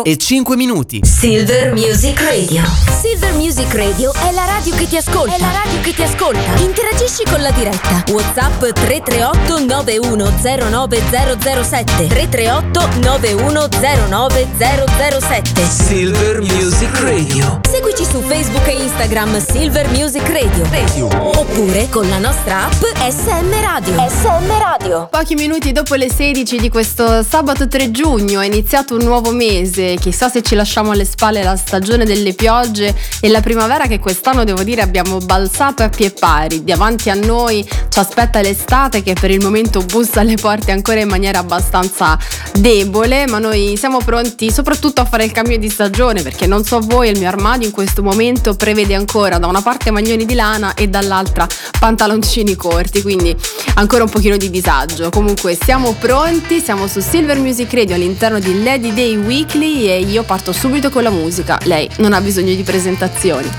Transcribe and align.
e 0.00 0.16
5 0.16 0.56
minuti. 0.56 1.00
Silver 1.02 1.74
Music 1.74 2.18
Radio. 2.18 2.62
Silver 3.02 3.34
Music 3.34 3.74
Radio 3.74 4.10
è 4.14 4.32
la 4.32 4.46
radio 4.46 4.74
che 4.74 4.88
ti 4.88 4.96
ascolta. 4.96 5.34
È 5.34 5.38
la 5.38 5.50
radio 5.50 5.80
che 5.82 5.92
ti 5.92 6.02
ascolta. 6.02 6.56
Interagisci 6.62 7.24
con 7.28 7.42
la 7.42 7.50
diretta. 7.50 8.02
WhatsApp 8.10 8.72
338 8.72 9.58
9109007. 9.66 12.06
338 12.06 12.88
9109007. 13.00 15.68
Silver 15.68 16.40
Music 16.40 16.98
Radio. 17.00 17.60
Seguici 18.02 18.10
su 18.10 18.20
Facebook 18.22 18.66
e 18.66 18.82
Instagram 18.82 19.44
Silver 19.44 19.88
Music 19.90 20.26
Radio. 20.28 20.64
Radio. 20.70 21.06
Oppure 21.38 21.88
con 21.88 22.08
la 22.08 22.18
nostra 22.18 22.64
app 22.64 22.82
SM 22.96 23.60
Radio. 23.60 23.94
SM 23.94 24.58
Radio. 24.58 25.08
Pochi 25.10 25.34
minuti 25.34 25.72
dopo 25.72 25.94
le 25.94 26.10
16 26.10 26.58
di 26.58 26.68
questo 26.68 27.22
sabato 27.22 27.68
3 27.68 27.90
giugno 27.90 28.40
è 28.40 28.46
iniziato 28.46 28.94
un 28.94 29.04
nuovo 29.04 29.30
mese 29.30 29.96
chissà 30.00 30.28
se 30.28 30.42
ci 30.42 30.54
lasciamo 30.54 30.90
alle 30.90 31.04
spalle 31.04 31.42
la 31.42 31.56
stagione 31.56 32.04
delle 32.04 32.34
piogge 32.34 32.94
e 33.20 33.28
la 33.28 33.40
primavera 33.40 33.86
che 33.86 33.98
quest'anno 33.98 34.44
devo 34.44 34.62
dire 34.62 34.82
abbiamo 34.82 35.18
balzato 35.18 35.82
a 35.82 35.88
pie 35.88 36.10
pari. 36.10 36.64
Davanti 36.64 37.10
a 37.10 37.14
noi 37.14 37.66
ci 37.88 37.98
aspetta 37.98 38.40
l'estate 38.40 39.02
che 39.02 39.14
per 39.14 39.30
il 39.30 39.42
momento 39.42 39.80
bussa 39.80 40.20
alle 40.20 40.36
porte 40.36 40.72
ancora 40.72 41.00
in 41.00 41.08
maniera 41.08 41.38
abbastanza 41.38 42.18
debole, 42.54 43.26
ma 43.26 43.38
noi 43.38 43.76
siamo 43.76 43.98
pronti 43.98 44.50
soprattutto 44.50 45.00
a 45.00 45.04
fare 45.04 45.24
il 45.24 45.32
cambio 45.32 45.58
di 45.58 45.68
stagione 45.68 46.22
perché 46.22 46.46
non 46.46 46.64
so 46.64 46.80
voi, 46.80 47.10
il 47.10 47.18
mio 47.18 47.28
armadio 47.28 47.66
in 47.66 47.72
questo 47.72 47.91
momento 48.00 48.54
prevede 48.54 48.94
ancora 48.94 49.38
da 49.38 49.46
una 49.46 49.60
parte 49.60 49.90
maglioni 49.90 50.24
di 50.24 50.34
lana 50.34 50.74
e 50.74 50.88
dall'altra 50.88 51.46
pantaloncini 51.78 52.56
corti, 52.56 53.02
quindi 53.02 53.36
ancora 53.74 54.04
un 54.04 54.10
pochino 54.10 54.36
di 54.36 54.48
disagio. 54.48 55.10
Comunque 55.10 55.58
siamo 55.60 55.94
pronti, 55.98 56.60
siamo 56.60 56.86
su 56.86 57.00
Silver 57.00 57.38
Music 57.38 57.72
Radio 57.74 57.96
all'interno 57.96 58.38
di 58.38 58.62
Lady 58.62 58.94
Day 58.94 59.16
Weekly 59.16 59.88
e 59.88 60.00
io 60.00 60.22
parto 60.22 60.52
subito 60.52 60.88
con 60.90 61.02
la 61.02 61.10
musica. 61.10 61.58
Lei 61.64 61.90
non 61.98 62.12
ha 62.12 62.20
bisogno 62.20 62.54
di 62.54 62.62
presentazioni. 62.62 63.50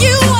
dicevo 0.00 0.34
che 0.34 0.39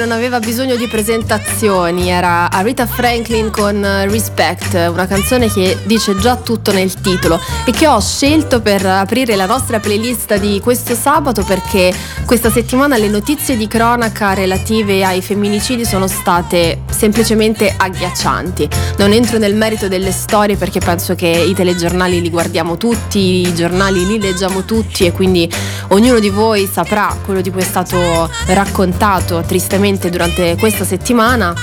non 0.00 0.12
aveva 0.12 0.38
bisogno 0.38 0.76
di 0.76 0.86
presentazioni, 0.86 2.08
era 2.08 2.50
Arita 2.50 2.86
Franklin 2.86 3.50
con 3.50 3.82
Respect, 4.08 4.72
una 4.90 5.06
canzone 5.06 5.52
che 5.52 5.76
dice 5.84 6.16
già 6.16 6.36
tutto 6.36 6.72
nel 6.72 6.94
titolo 6.94 7.38
e 7.66 7.70
che 7.70 7.86
ho 7.86 8.00
scelto 8.00 8.62
per 8.62 8.86
aprire 8.86 9.36
la 9.36 9.44
nostra 9.44 9.78
playlist 9.78 10.38
di 10.38 10.58
questo 10.60 10.94
sabato 10.94 11.44
perché 11.44 11.92
questa 12.24 12.50
settimana 12.50 12.96
le 12.96 13.08
notizie 13.08 13.58
di 13.58 13.68
cronaca 13.68 14.32
relative 14.32 15.04
ai 15.04 15.20
femminicidi 15.20 15.84
sono 15.84 16.06
state 16.06 16.80
semplicemente 16.90 17.74
agghiaccianti. 17.76 18.68
Non 18.96 19.12
entro 19.12 19.36
nel 19.36 19.54
merito 19.54 19.86
delle 19.86 20.12
storie 20.12 20.56
perché 20.56 20.80
penso 20.80 21.14
che 21.14 21.28
i 21.28 21.52
telegiornali 21.52 22.22
li 22.22 22.30
guardiamo 22.30 22.78
tutti, 22.78 23.46
i 23.46 23.54
giornali 23.54 24.06
li 24.06 24.18
leggiamo 24.18 24.64
tutti 24.64 25.04
e 25.04 25.12
quindi 25.12 25.50
ognuno 25.88 26.18
di 26.20 26.30
voi 26.30 26.66
saprà 26.72 27.14
quello 27.22 27.42
di 27.42 27.50
cui 27.50 27.60
è 27.60 27.64
stato 27.64 28.30
raccontato 28.46 29.42
tristemente 29.46 29.88
tristemente 29.90 30.10
durante 30.10 30.56
questa 30.56 30.84
settimana 30.84 31.54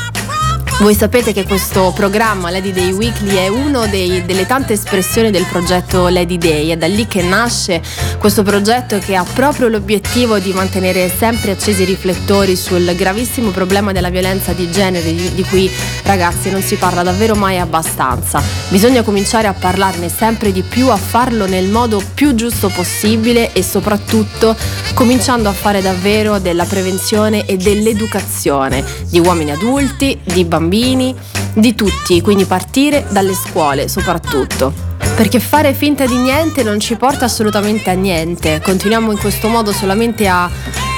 voi 0.79 0.93
sapete 0.93 1.33
che 1.33 1.43
questo 1.43 1.91
programma 1.95 2.51
Lady 2.51 2.71
Day 2.71 2.91
Weekly 2.91 3.35
è 3.37 3.47
una 3.47 3.87
delle 3.87 4.45
tante 4.45 4.73
espressioni 4.73 5.31
del 5.31 5.45
progetto 5.45 6.07
Lady 6.07 6.37
Day, 6.37 6.69
è 6.69 6.77
da 6.77 6.85
lì 6.85 7.07
che 7.07 7.23
nasce 7.23 7.81
questo 8.19 8.43
progetto 8.43 8.99
che 8.99 9.15
ha 9.15 9.23
proprio 9.23 9.69
l'obiettivo 9.69 10.37
di 10.37 10.53
mantenere 10.53 11.09
sempre 11.09 11.51
accesi 11.51 11.81
i 11.81 11.85
riflettori 11.85 12.55
sul 12.55 12.93
gravissimo 12.95 13.49
problema 13.49 13.91
della 13.91 14.11
violenza 14.11 14.53
di 14.53 14.69
genere 14.69 15.15
di, 15.15 15.33
di 15.33 15.43
cui 15.45 15.69
ragazzi 16.03 16.51
non 16.51 16.61
si 16.61 16.75
parla 16.75 17.01
davvero 17.01 17.33
mai 17.33 17.57
abbastanza. 17.57 18.39
Bisogna 18.69 19.01
cominciare 19.01 19.47
a 19.47 19.53
parlarne 19.53 20.09
sempre 20.09 20.51
di 20.51 20.61
più, 20.61 20.89
a 20.89 20.97
farlo 20.97 21.47
nel 21.47 21.69
modo 21.69 22.03
più 22.13 22.35
giusto 22.35 22.69
possibile 22.69 23.51
e 23.51 23.63
soprattutto 23.63 24.55
cominciando 24.93 25.49
a 25.49 25.53
fare 25.53 25.81
davvero 25.81 26.37
della 26.37 26.65
prevenzione 26.65 27.45
e 27.45 27.57
dell'educazione 27.57 28.83
di 29.09 29.19
uomini 29.19 29.51
adulti, 29.51 30.19
di 30.23 30.45
bambini 30.45 30.66
bambini, 30.67 31.15
di 31.53 31.73
tutti, 31.73 32.21
quindi 32.21 32.45
partire 32.45 33.05
dalle 33.09 33.33
scuole 33.33 33.87
soprattutto. 33.87 34.73
Perché 35.15 35.39
fare 35.39 35.73
finta 35.73 36.05
di 36.05 36.17
niente 36.17 36.61
non 36.61 36.79
ci 36.79 36.95
porta 36.95 37.25
assolutamente 37.25 37.89
a 37.89 37.93
niente, 37.93 38.61
continuiamo 38.61 39.11
in 39.11 39.17
questo 39.17 39.47
modo 39.47 39.71
solamente 39.71 40.27
a 40.27 40.49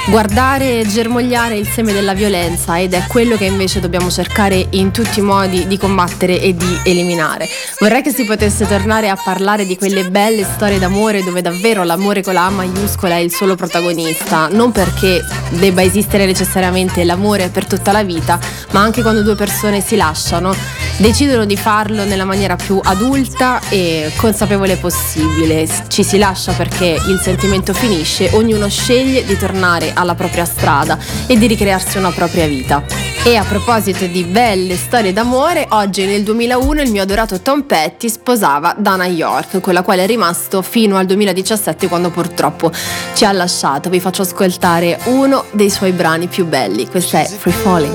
guardare 0.06 0.80
e 0.80 0.86
germogliare 0.86 1.56
il 1.56 1.68
seme 1.68 1.92
della 1.92 2.14
violenza 2.14 2.78
ed 2.78 2.94
è 2.94 3.04
quello 3.06 3.36
che 3.36 3.44
invece 3.44 3.80
dobbiamo 3.80 4.10
cercare 4.10 4.66
in 4.70 4.90
tutti 4.90 5.20
i 5.20 5.22
modi 5.22 5.66
di 5.66 5.76
combattere 5.78 6.40
e 6.40 6.54
di 6.54 6.78
eliminare. 6.84 7.48
Vorrei 7.78 8.02
che 8.02 8.10
si 8.10 8.24
potesse 8.24 8.66
tornare 8.66 9.08
a 9.08 9.16
parlare 9.22 9.66
di 9.66 9.76
quelle 9.76 10.08
belle 10.10 10.44
storie 10.44 10.78
d'amore 10.78 11.22
dove 11.22 11.42
davvero 11.42 11.84
l'amore 11.84 12.22
con 12.22 12.34
la 12.34 12.46
A 12.46 12.50
maiuscola 12.50 13.16
è 13.16 13.18
il 13.18 13.32
solo 13.32 13.54
protagonista, 13.54 14.48
non 14.48 14.72
perché 14.72 15.24
debba 15.50 15.82
esistere 15.82 16.26
necessariamente 16.26 17.04
l'amore 17.04 17.48
per 17.48 17.66
tutta 17.66 17.92
la 17.92 18.02
vita, 18.02 18.38
ma 18.70 18.80
anche 18.80 19.02
quando 19.02 19.22
due 19.22 19.34
persone 19.36 19.80
si 19.80 19.96
lasciano, 19.96 20.54
decidono 20.96 21.44
di 21.44 21.56
farlo 21.56 22.04
nella 22.04 22.24
maniera 22.24 22.56
più 22.56 22.80
adulta 22.82 23.60
e 23.68 24.12
consapevole 24.16 24.76
possibile. 24.76 25.68
Ci 25.88 26.02
si 26.02 26.18
lascia 26.18 26.52
perché 26.52 26.98
il 27.06 27.20
sentimento 27.22 27.72
finisce, 27.72 28.30
ognuno 28.32 28.68
sceglie 28.68 29.24
di 29.24 29.36
tornare 29.36 29.89
alla 29.92 30.14
propria 30.14 30.44
strada 30.44 30.98
e 31.26 31.36
di 31.36 31.46
ricrearsi 31.46 31.98
una 31.98 32.10
propria 32.10 32.46
vita. 32.46 32.82
E 33.22 33.36
a 33.36 33.44
proposito 33.44 34.06
di 34.06 34.24
belle 34.24 34.76
storie 34.76 35.12
d'amore, 35.12 35.66
oggi 35.70 36.06
nel 36.06 36.22
2001 36.22 36.80
il 36.80 36.90
mio 36.90 37.02
adorato 37.02 37.40
Tom 37.40 37.62
Petty 37.64 38.08
sposava 38.08 38.74
Dana 38.78 39.06
York, 39.06 39.60
con 39.60 39.74
la 39.74 39.82
quale 39.82 40.04
è 40.04 40.06
rimasto 40.06 40.62
fino 40.62 40.96
al 40.96 41.04
2017 41.04 41.86
quando 41.86 42.08
purtroppo 42.08 42.72
ci 43.14 43.26
ha 43.26 43.32
lasciato. 43.32 43.90
Vi 43.90 44.00
faccio 44.00 44.22
ascoltare 44.22 44.98
uno 45.04 45.44
dei 45.50 45.68
suoi 45.68 45.92
brani 45.92 46.28
più 46.28 46.46
belli, 46.46 46.88
questo 46.88 47.18
è 47.18 47.26
Free 47.26 47.52
Falling. 47.52 47.94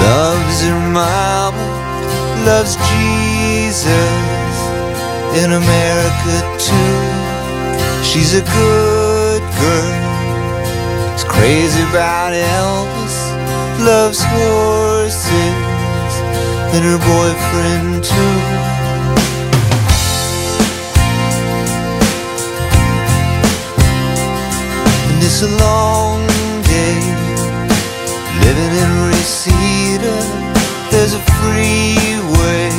Loves 0.00 0.62
her 0.62 0.78
mama, 0.90 1.52
loves 2.44 2.76
Jesus 2.76 3.86
in 5.34 5.52
America 5.52 6.40
too. 6.58 8.02
She's 8.02 8.34
a 8.34 8.40
good 8.40 9.01
girl 9.62 11.14
is 11.14 11.24
crazy 11.24 11.82
about 11.90 12.32
Elvis, 12.32 13.16
loves 13.78 14.20
horses 14.34 16.14
and 16.74 16.82
her 16.90 17.00
boyfriend 17.12 18.02
too. 18.02 18.36
And 25.08 25.18
it's 25.22 25.42
a 25.42 25.52
long 25.66 26.26
day 26.76 26.98
living 28.44 28.72
in 28.82 28.90
Reseda. 29.10 30.16
There's 30.90 31.14
a 31.14 31.22
freeway 31.38 32.70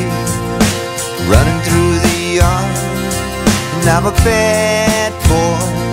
running 1.31 1.59
through 1.65 1.93
the 2.07 2.17
yard, 2.39 2.75
and 3.75 3.85
I'm 3.95 4.05
a 4.05 4.15
bad 4.27 5.11
boy 5.29 5.92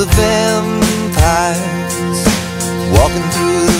The 0.00 0.06
vampires 0.16 1.60
walking 2.96 3.26
through 3.32 3.66
the 3.66 3.79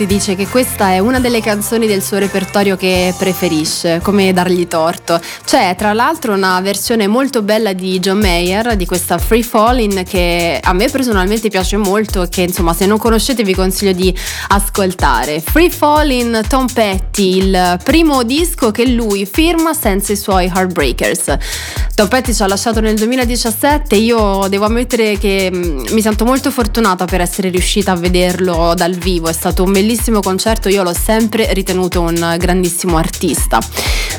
Petty 0.00 0.06
dice 0.06 0.34
che 0.34 0.46
questa 0.46 0.92
è 0.92 0.98
una 0.98 1.20
delle 1.20 1.40
canzoni 1.40 1.86
del 1.86 2.02
suo 2.02 2.16
repertorio 2.18 2.76
che 2.76 3.14
preferisce, 3.18 4.00
come 4.02 4.32
dargli 4.32 4.66
torto. 4.66 5.20
C'è 5.44 5.74
tra 5.76 5.92
l'altro 5.92 6.32
una 6.32 6.60
versione 6.60 7.06
molto 7.06 7.42
bella 7.42 7.72
di 7.74 7.98
John 7.98 8.18
Mayer 8.18 8.76
di 8.76 8.86
questa 8.86 9.18
Free 9.18 9.42
Falling 9.42 10.04
che 10.04 10.58
a 10.62 10.72
me 10.72 10.88
personalmente 10.88 11.48
piace 11.48 11.76
molto 11.76 12.22
e 12.22 12.28
che 12.28 12.42
insomma 12.42 12.72
se 12.72 12.86
non 12.86 12.98
conoscete 12.98 13.42
vi 13.42 13.54
consiglio 13.54 13.92
di 13.92 14.14
ascoltare. 14.48 15.40
Free 15.40 15.70
Falling 15.70 16.46
Tom 16.46 16.66
Petty, 16.72 17.38
il 17.38 17.78
primo 17.84 18.22
disco 18.22 18.70
che 18.70 18.86
lui 18.88 19.26
firma 19.26 19.74
senza 19.74 20.12
i 20.12 20.16
suoi 20.16 20.46
Heartbreakers. 20.46 21.36
Tom 21.94 22.08
Petty 22.08 22.32
ci 22.32 22.42
ha 22.42 22.46
lasciato 22.46 22.80
nel 22.80 22.94
2017, 22.94 23.96
io 23.96 24.46
devo 24.48 24.64
ammettere 24.64 25.18
che 25.18 25.50
mm, 25.52 25.88
mi 25.90 26.00
sento 26.00 26.24
molto 26.24 26.50
fortunata 26.50 27.04
per 27.04 27.20
essere 27.20 27.50
riuscita 27.50 27.92
a 27.92 27.96
vederlo 27.96 28.72
dal 28.74 28.94
vivo, 28.94 29.28
è 29.28 29.32
stato 29.34 29.64
un 29.64 29.72
bellissimo 29.72 29.88
concerto, 30.20 30.68
io 30.68 30.84
l'ho 30.84 30.94
sempre 30.94 31.52
ritenuto 31.52 32.00
un 32.00 32.36
grandissimo 32.38 32.96
artista. 32.96 33.58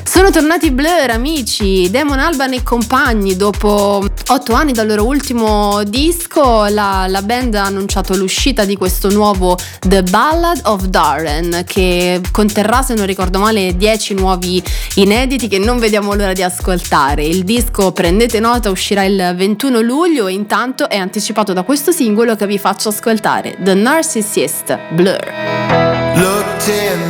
Sono 0.04 0.30
tornati 0.30 0.72
Blur, 0.72 1.10
amici, 1.10 1.90
Damon 1.90 2.20
Alban 2.20 2.52
e 2.52 2.64
compagni. 2.64 3.38
Dopo 3.38 4.06
otto 4.28 4.54
anni 4.54 4.74
dal 4.74 4.86
loro 4.86 5.06
ultimo 5.06 5.84
disco, 5.84 6.66
la, 6.66 7.06
la, 7.08 7.22
band 7.22 7.56
ha 7.56 7.64
annunciato 7.64 8.18
l'uscita 8.18 8.66
di 8.66 8.76
questo 8.76 9.10
nuovo 9.10 9.58
The 9.80 10.04
Ballad 10.04 10.62
of 10.66 10.84
Darren, 10.88 11.64
che 11.66 12.20
conterrà, 12.32 12.82
se 12.82 12.94
non 12.94 13.06
ricordo 13.06 13.40
male, 13.40 13.78
dieci 13.78 14.14
nuovi 14.14 14.62
inediti 14.96 15.48
che 15.48 15.60
non 15.60 15.80
vediamo 15.80 16.14
l'ora 16.14 16.34
di 16.34 16.44
ascoltare. 16.44 17.24
Il 17.24 17.46
disco, 17.46 17.94
prendete 17.94 18.42
nota, 18.42 18.70
uscirà 18.70 19.06
il 19.06 19.34
21 19.36 19.80
luglio 19.80 20.28
e 20.28 20.34
intanto 20.34 20.90
è 20.90 20.98
anticipato 20.98 21.54
da 21.54 21.64
questo 21.64 21.94
singolo 21.94 22.36
che 22.36 22.46
vi 22.46 22.60
faccio 22.60 22.90
ascoltare, 22.90 23.56
The 23.60 23.74
Narcissist 23.74 24.78
Blur. 24.90 25.61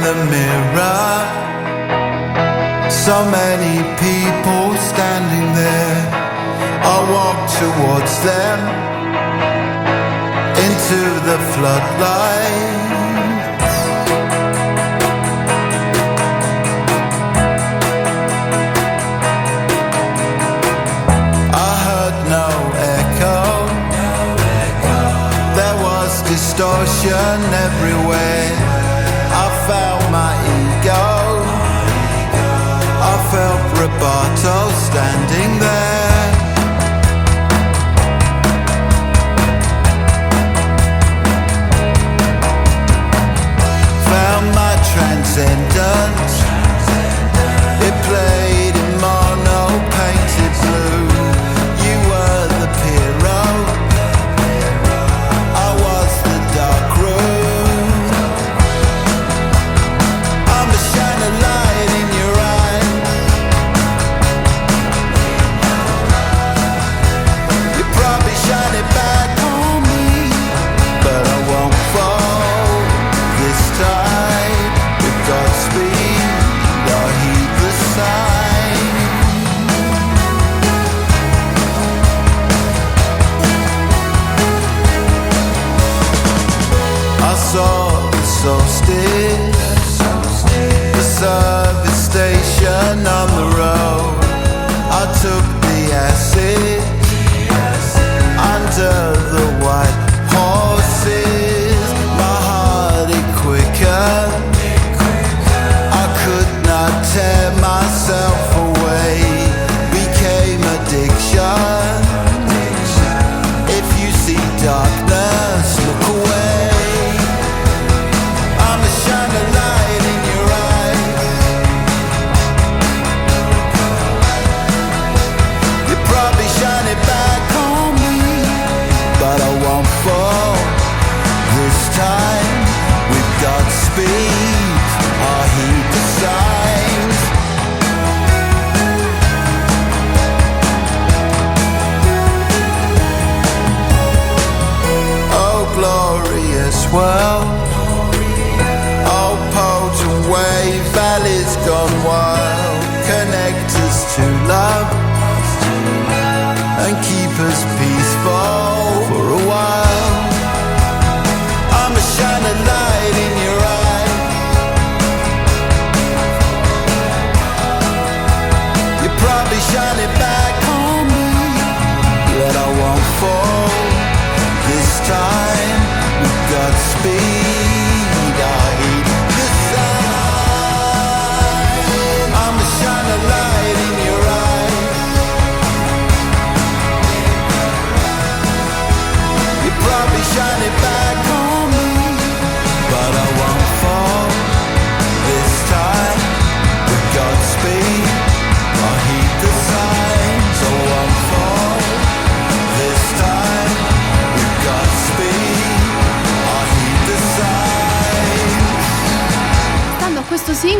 The 0.01 0.15
mirror, 0.15 1.13
so 2.89 3.23
many 3.29 3.83
people 4.01 4.75
standing 4.91 5.53
there. 5.53 6.01
I 6.93 6.97
walk 7.15 7.39
towards 7.61 8.13
them 8.23 8.59
into 10.65 11.01
the 11.27 11.37
floodlight. 11.53 12.79
I 21.53 21.71
heard 21.85 22.17
no 22.37 22.49
echo, 22.97 23.39
there 25.55 25.77
was 25.85 26.11
distortion 26.23 27.37
everywhere 27.67 28.70
go. 30.83 31.43
I 33.03 33.15
felt 33.31 33.61
rebuttal 33.79 34.69
standing. 34.85 35.30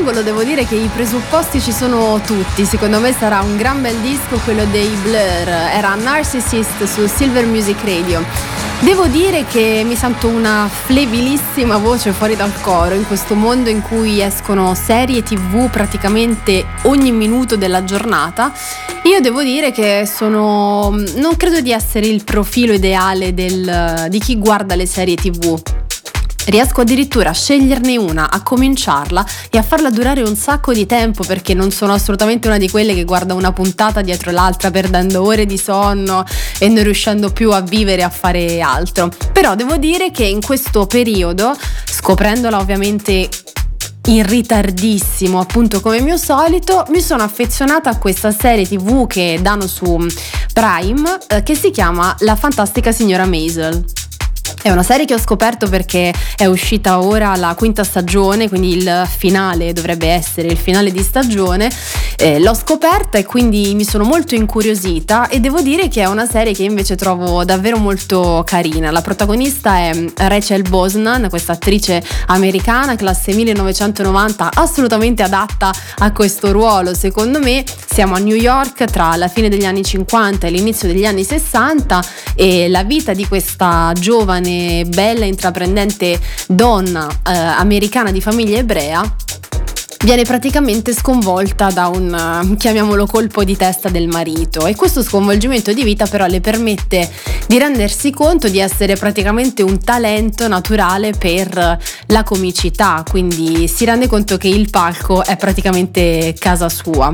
Singolo 0.01 0.23
devo 0.23 0.43
dire 0.43 0.65
che 0.65 0.73
i 0.73 0.89
presupposti 0.91 1.61
ci 1.61 1.71
sono 1.71 2.19
tutti, 2.25 2.65
secondo 2.65 2.99
me 2.99 3.13
sarà 3.13 3.41
un 3.41 3.55
gran 3.55 3.83
bel 3.83 3.95
disco 3.97 4.39
quello 4.43 4.65
dei 4.71 4.87
Blur, 5.03 5.15
era 5.47 5.93
Narcissist 5.93 6.85
su 6.85 7.05
Silver 7.05 7.45
Music 7.45 7.77
Radio. 7.83 8.23
Devo 8.79 9.05
dire 9.05 9.45
che 9.45 9.83
mi 9.85 9.95
sento 9.95 10.27
una 10.27 10.67
flebilissima 10.67 11.77
voce 11.77 12.13
fuori 12.13 12.35
dal 12.35 12.51
coro 12.61 12.95
in 12.95 13.05
questo 13.05 13.35
mondo 13.35 13.69
in 13.69 13.83
cui 13.83 14.23
escono 14.23 14.73
serie 14.73 15.21
tv 15.21 15.69
praticamente 15.69 16.65
ogni 16.83 17.11
minuto 17.11 17.55
della 17.55 17.83
giornata. 17.83 18.51
Io 19.03 19.19
devo 19.21 19.43
dire 19.43 19.71
che 19.71 20.09
sono. 20.11 20.95
non 21.17 21.37
credo 21.37 21.61
di 21.61 21.71
essere 21.71 22.07
il 22.07 22.23
profilo 22.23 22.73
ideale 22.73 23.35
del- 23.35 24.07
di 24.09 24.17
chi 24.17 24.35
guarda 24.39 24.73
le 24.73 24.87
serie 24.87 25.13
tv. 25.13 25.80
Riesco 26.45 26.81
addirittura 26.81 27.29
a 27.29 27.33
sceglierne 27.33 27.97
una, 27.97 28.31
a 28.31 28.41
cominciarla 28.41 29.25
e 29.49 29.57
a 29.57 29.63
farla 29.63 29.89
durare 29.89 30.21
un 30.21 30.35
sacco 30.35 30.73
di 30.73 30.85
tempo 30.85 31.23
perché 31.23 31.53
non 31.53 31.71
sono 31.71 31.93
assolutamente 31.93 32.47
una 32.47 32.57
di 32.57 32.69
quelle 32.69 32.93
che 32.93 33.03
guarda 33.03 33.33
una 33.33 33.51
puntata 33.51 34.01
dietro 34.01 34.31
l'altra 34.31 34.71
perdendo 34.71 35.23
ore 35.23 35.45
di 35.45 35.57
sonno 35.57 36.25
e 36.59 36.67
non 36.67 36.83
riuscendo 36.83 37.31
più 37.31 37.51
a 37.51 37.61
vivere 37.61 38.03
a 38.03 38.09
fare 38.09 38.59
altro. 38.61 39.11
Però 39.31 39.55
devo 39.55 39.77
dire 39.77 40.11
che 40.11 40.23
in 40.23 40.41
questo 40.41 40.87
periodo, 40.87 41.55
scoprendola 41.85 42.57
ovviamente 42.57 43.29
in 44.07 44.25
ritardissimo, 44.25 45.39
appunto 45.39 45.79
come 45.79 46.01
mio 46.01 46.17
solito, 46.17 46.85
mi 46.89 47.01
sono 47.01 47.23
affezionata 47.23 47.91
a 47.91 47.97
questa 47.97 48.31
serie 48.31 48.67
tv 48.67 49.05
che 49.05 49.39
danno 49.41 49.67
su 49.67 50.05
Prime 50.53 51.17
eh, 51.27 51.43
che 51.43 51.55
si 51.55 51.69
chiama 51.69 52.15
La 52.19 52.35
fantastica 52.35 52.91
signora 52.91 53.25
Maisel. 53.25 54.00
È 54.63 54.69
una 54.69 54.83
serie 54.83 55.05
che 55.05 55.15
ho 55.15 55.19
scoperto 55.19 55.67
perché 55.67 56.13
è 56.35 56.45
uscita 56.45 57.01
ora 57.01 57.35
la 57.35 57.55
quinta 57.57 57.83
stagione, 57.83 58.47
quindi 58.47 58.75
il 58.75 59.07
finale 59.07 59.73
dovrebbe 59.73 60.07
essere 60.07 60.49
il 60.49 60.57
finale 60.57 60.91
di 60.91 61.01
stagione. 61.01 61.67
Eh, 62.23 62.37
l'ho 62.39 62.53
scoperta 62.53 63.17
e 63.17 63.25
quindi 63.25 63.73
mi 63.73 63.83
sono 63.83 64.03
molto 64.03 64.35
incuriosita 64.35 65.27
e 65.27 65.39
devo 65.39 65.59
dire 65.61 65.87
che 65.87 66.03
è 66.03 66.05
una 66.05 66.27
serie 66.27 66.53
che 66.53 66.61
invece 66.61 66.95
trovo 66.95 67.43
davvero 67.43 67.77
molto 67.77 68.43
carina. 68.45 68.91
La 68.91 69.01
protagonista 69.01 69.77
è 69.77 70.05
Rachel 70.17 70.61
Bosnan, 70.61 71.29
questa 71.29 71.53
attrice 71.53 72.03
americana, 72.27 72.95
classe 72.95 73.33
1990, 73.33 74.51
assolutamente 74.53 75.23
adatta 75.23 75.73
a 75.97 76.11
questo 76.11 76.51
ruolo. 76.51 76.93
Secondo 76.93 77.39
me 77.39 77.63
siamo 77.91 78.13
a 78.13 78.19
New 78.19 78.35
York 78.35 78.85
tra 78.85 79.15
la 79.15 79.27
fine 79.27 79.49
degli 79.49 79.65
anni 79.65 79.83
50 79.83 80.45
e 80.45 80.51
l'inizio 80.51 80.87
degli 80.87 81.05
anni 81.05 81.23
60 81.23 82.05
e 82.35 82.69
la 82.69 82.83
vita 82.83 83.13
di 83.13 83.27
questa 83.27 83.93
giovane, 83.99 84.85
bella, 84.85 85.25
intraprendente 85.25 86.19
donna 86.45 87.09
eh, 87.27 87.31
americana 87.31 88.11
di 88.11 88.21
famiglia 88.21 88.59
ebrea 88.59 89.15
viene 90.03 90.23
praticamente 90.23 90.93
sconvolta 90.93 91.69
da 91.69 91.87
un, 91.87 92.13
eh, 92.53 92.57
chiamiamolo 92.57 93.05
colpo 93.05 93.43
di 93.43 93.55
testa 93.55 93.89
del 93.89 94.07
marito 94.07 94.65
e 94.65 94.75
questo 94.75 95.03
sconvolgimento 95.03 95.73
di 95.73 95.83
vita 95.83 96.07
però 96.07 96.25
le 96.25 96.41
permette 96.41 97.09
di 97.47 97.57
rendersi 97.59 98.11
conto 98.11 98.47
di 98.47 98.59
essere 98.59 98.95
praticamente 98.95 99.61
un 99.61 99.79
talento 99.79 100.47
naturale 100.47 101.11
per 101.11 101.79
la 102.07 102.23
comicità, 102.23 103.03
quindi 103.07 103.67
si 103.67 103.85
rende 103.85 104.07
conto 104.07 104.37
che 104.37 104.47
il 104.47 104.69
palco 104.69 105.23
è 105.23 105.37
praticamente 105.37 106.33
casa 106.37 106.67
sua. 106.69 107.13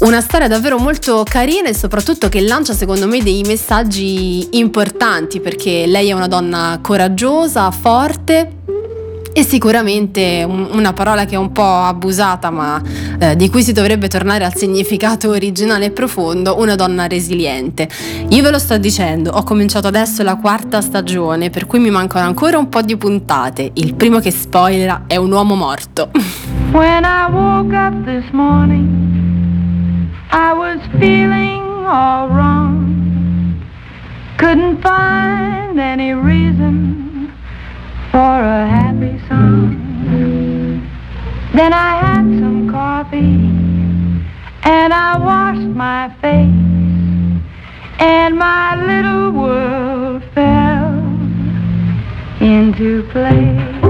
Una 0.00 0.20
storia 0.20 0.48
davvero 0.48 0.78
molto 0.78 1.24
carina 1.28 1.68
e 1.68 1.74
soprattutto 1.74 2.28
che 2.28 2.40
lancia 2.40 2.72
secondo 2.72 3.06
me 3.06 3.22
dei 3.22 3.42
messaggi 3.42 4.58
importanti 4.58 5.40
perché 5.40 5.86
lei 5.86 6.08
è 6.08 6.12
una 6.12 6.26
donna 6.26 6.80
coraggiosa, 6.82 7.70
forte 7.70 8.60
e 9.32 9.42
sicuramente 9.44 10.44
un- 10.46 10.68
una 10.72 10.92
parola 10.92 11.24
che 11.24 11.34
è 11.34 11.38
un 11.38 11.52
po' 11.52 11.62
abusata 11.82 12.50
ma 12.50 12.80
eh, 13.18 13.34
di 13.36 13.48
cui 13.48 13.62
si 13.62 13.72
dovrebbe 13.72 14.08
tornare 14.08 14.44
al 14.44 14.54
significato 14.54 15.30
originale 15.30 15.86
e 15.86 15.90
profondo, 15.90 16.58
una 16.58 16.74
donna 16.74 17.06
resiliente. 17.06 17.88
Io 18.28 18.42
ve 18.42 18.50
lo 18.50 18.58
sto 18.58 18.76
dicendo, 18.78 19.30
ho 19.30 19.42
cominciato 19.42 19.86
adesso 19.86 20.22
la 20.22 20.36
quarta 20.36 20.80
stagione 20.80 21.50
per 21.50 21.66
cui 21.66 21.78
mi 21.78 21.90
mancano 21.90 22.26
ancora 22.26 22.58
un 22.58 22.68
po' 22.68 22.82
di 22.82 22.96
puntate. 22.96 23.70
Il 23.74 23.94
primo 23.94 24.18
che 24.18 24.30
spoilera 24.30 25.04
è 25.06 25.16
un 25.16 25.32
uomo 25.32 25.54
morto. 25.54 26.10
When 26.72 27.04
I 27.04 27.30
woke 27.30 27.74
up 27.74 28.04
this 28.04 28.24
morning, 28.32 30.08
I 30.30 30.52
was 30.54 30.78
feeling 30.98 31.60
all 31.86 32.28
wrong. 32.28 32.90
Couldn't 34.36 34.80
find 34.82 35.78
any 35.78 36.12
reason 36.14 37.01
for 38.12 38.18
a 38.18 38.68
happy 38.68 39.18
song. 39.26 39.72
Then 41.54 41.72
I 41.72 41.96
had 41.96 42.24
some 42.40 42.70
coffee 42.70 43.40
and 44.64 44.92
I 44.92 45.18
washed 45.18 45.70
my 45.84 46.14
face, 46.20 47.42
and 47.98 48.36
my 48.36 48.76
little 48.90 49.30
world 49.32 50.22
fell 50.34 50.92
into 52.40 53.02
place. 53.12 53.81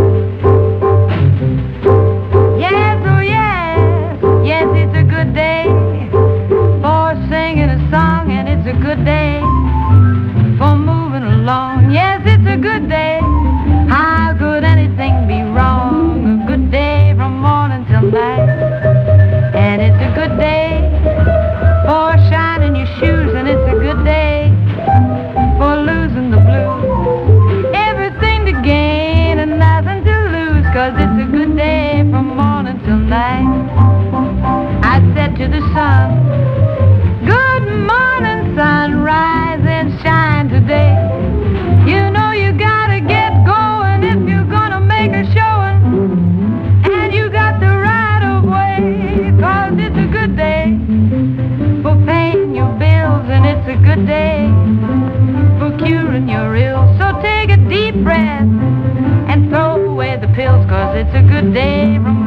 they 61.52 62.21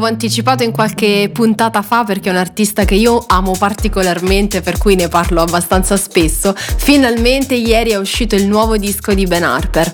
l'avevo 0.00 0.06
anticipato 0.06 0.62
in 0.62 0.72
qualche 0.72 1.30
puntata 1.32 1.82
fa 1.82 2.04
perché 2.04 2.30
è 2.30 2.32
un 2.32 2.38
artista 2.38 2.84
che 2.84 2.94
io 2.94 3.22
amo 3.26 3.52
particolarmente, 3.52 4.62
per 4.62 4.78
cui 4.78 4.94
ne 4.94 5.08
parlo 5.08 5.42
abbastanza 5.42 5.96
spesso. 5.98 6.54
Finalmente 6.56 7.54
ieri 7.54 7.90
è 7.90 7.96
uscito 7.96 8.34
il 8.34 8.46
nuovo 8.46 8.78
disco 8.78 9.12
di 9.12 9.26
Ben 9.26 9.44
Harper. 9.44 9.92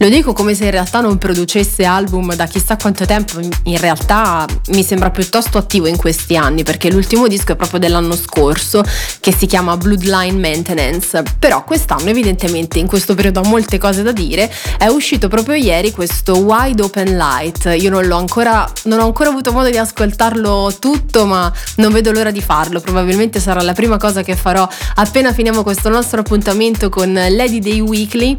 Lo 0.00 0.08
dico 0.08 0.32
come 0.32 0.54
se 0.54 0.66
in 0.66 0.70
realtà 0.70 1.00
non 1.00 1.18
producesse 1.18 1.84
album 1.84 2.32
da 2.36 2.46
chissà 2.46 2.76
quanto 2.76 3.04
tempo, 3.04 3.40
in 3.40 3.78
realtà 3.78 4.46
mi 4.68 4.84
sembra 4.84 5.10
piuttosto 5.10 5.58
attivo 5.58 5.88
in 5.88 5.96
questi 5.96 6.36
anni 6.36 6.62
perché 6.62 6.88
l'ultimo 6.88 7.26
disco 7.26 7.52
è 7.52 7.56
proprio 7.56 7.80
dell'anno 7.80 8.14
scorso 8.14 8.84
che 9.18 9.32
si 9.32 9.46
chiama 9.46 9.76
Bloodline 9.76 10.38
Maintenance, 10.38 11.24
però 11.40 11.64
quest'anno 11.64 12.10
evidentemente 12.10 12.78
in 12.78 12.86
questo 12.86 13.16
periodo 13.16 13.40
ha 13.40 13.48
molte 13.48 13.78
cose 13.78 14.04
da 14.04 14.12
dire, 14.12 14.48
è 14.78 14.86
uscito 14.86 15.26
proprio 15.26 15.56
ieri 15.56 15.90
questo 15.90 16.38
Wide 16.38 16.80
Open 16.80 17.16
Light, 17.16 17.74
io 17.76 17.90
non 17.90 18.06
l'ho 18.06 18.18
ancora, 18.18 18.70
non 18.84 19.00
ho 19.00 19.04
ancora 19.04 19.30
avuto 19.30 19.50
modo 19.50 19.68
di 19.68 19.78
ascoltarlo 19.78 20.76
tutto 20.78 21.26
ma 21.26 21.52
non 21.76 21.90
vedo 21.92 22.12
l'ora 22.12 22.30
di 22.30 22.40
farlo, 22.40 22.78
probabilmente 22.78 23.40
sarà 23.40 23.62
la 23.62 23.72
prima 23.72 23.96
cosa 23.96 24.22
che 24.22 24.36
farò 24.36 24.68
appena 24.94 25.32
finiamo 25.32 25.64
questo 25.64 25.88
nostro 25.88 26.20
appuntamento 26.20 26.88
con 26.88 27.12
Lady 27.12 27.58
Day 27.58 27.80
Weekly 27.80 28.38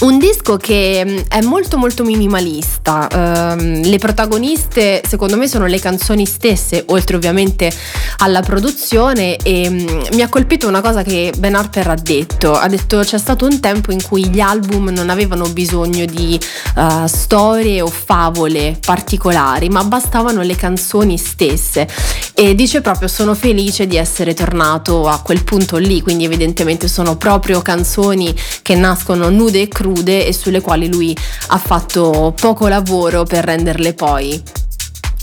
un 0.00 0.18
disco 0.18 0.56
che 0.56 1.04
mm, 1.06 1.18
è 1.28 1.40
molto 1.40 1.78
molto 1.78 2.02
minimalista, 2.02 3.06
um, 3.12 3.82
le 3.82 3.98
protagoniste 3.98 5.02
secondo 5.06 5.36
me 5.36 5.46
sono 5.46 5.66
le 5.66 5.78
canzoni 5.78 6.26
stesse, 6.26 6.84
oltre 6.88 7.14
ovviamente 7.14 7.72
alla 8.18 8.40
produzione 8.40 9.36
e 9.36 9.68
um, 9.68 10.08
mi 10.14 10.22
ha 10.22 10.28
colpito 10.28 10.66
una 10.66 10.80
cosa 10.80 11.02
che 11.02 11.32
Ben 11.38 11.54
Harper 11.54 11.88
ha 11.88 11.94
detto, 11.94 12.54
ha 12.54 12.66
detto 12.66 12.98
c'è 13.00 13.18
stato 13.18 13.46
un 13.46 13.60
tempo 13.60 13.92
in 13.92 14.02
cui 14.02 14.28
gli 14.28 14.40
album 14.40 14.88
non 14.88 15.10
avevano 15.10 15.48
bisogno 15.48 16.04
di 16.06 16.38
uh, 16.76 17.06
storie 17.06 17.80
o 17.80 17.86
favole 17.86 18.76
particolari, 18.84 19.68
ma 19.68 19.84
bastavano 19.84 20.42
le 20.42 20.56
canzoni 20.56 21.16
stesse. 21.16 21.88
E 22.36 22.56
dice 22.56 22.80
proprio 22.80 23.06
sono 23.06 23.34
felice 23.34 23.86
di 23.86 23.96
essere 23.96 24.34
tornato 24.34 25.06
a 25.06 25.20
quel 25.20 25.44
punto 25.44 25.76
lì, 25.76 26.02
quindi 26.02 26.24
evidentemente 26.24 26.88
sono 26.88 27.16
proprio 27.16 27.62
canzoni 27.62 28.34
che 28.60 28.74
nascono 28.74 29.30
nude 29.30 29.62
e 29.62 29.68
crude 29.68 29.92
crude 29.94 30.26
e 30.26 30.32
sulle 30.32 30.60
quali 30.60 30.90
lui 30.90 31.16
ha 31.48 31.58
fatto 31.58 32.34
poco 32.38 32.66
lavoro 32.66 33.22
per 33.22 33.44
renderle 33.44 33.94
poi 33.94 34.42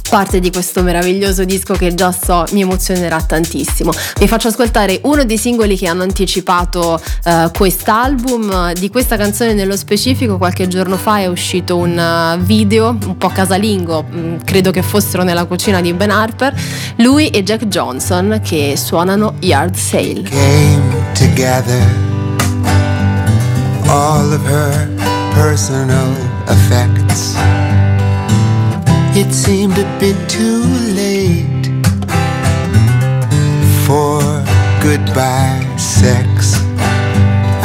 parte 0.10 0.42
di 0.42 0.52
questo 0.52 0.84
meraviglioso 0.84 1.46
disco 1.46 1.74
che 1.74 1.96
già 1.96 2.12
so 2.12 2.44
mi 2.52 2.64
emozionerà 2.64 3.22
tantissimo. 3.22 3.94
Vi 4.20 4.28
faccio 4.28 4.50
ascoltare 4.50 5.00
uno 5.04 5.24
dei 5.24 5.38
singoli 5.38 5.78
che 5.78 5.88
hanno 5.88 6.04
anticipato 6.04 7.02
uh, 7.24 7.50
quest'album. 7.52 8.74
Di 8.74 8.90
questa 8.90 9.16
canzone 9.16 9.54
nello 9.54 9.78
specifico 9.78 10.38
qualche 10.38 10.68
giorno 10.68 10.98
fa 10.98 11.20
è 11.20 11.28
uscito 11.28 11.78
un 11.78 11.98
uh, 11.98 12.38
video 12.44 12.90
un 12.90 13.16
po' 13.18 13.30
casalingo, 13.30 14.04
mh, 14.04 14.20
mm, 14.20 14.38
credo 14.44 14.72
che 14.72 14.82
fossero 14.82 15.24
nella 15.24 15.46
cucina 15.46 15.80
di 15.80 15.94
Ben 15.94 16.12
Harper, 16.12 16.54
lui 16.98 17.30
e 17.30 17.42
Jack 17.44 17.68
Johnson 17.68 18.42
che 18.44 18.74
suonano 18.76 19.36
Yard 19.40 19.76
Sale. 19.76 20.24
Came 20.24 21.06
together 21.14 22.21
all 23.92 24.32
of 24.32 24.42
her 24.42 24.72
personal 25.34 26.12
effects. 26.48 27.36
It 29.20 29.34
seemed 29.34 29.78
a 29.78 30.00
bit 30.00 30.18
too 30.30 30.64
late 30.96 31.66
for 33.86 34.22
goodbye 34.82 35.76
sex. 35.78 36.56